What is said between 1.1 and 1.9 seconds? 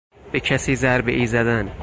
زدن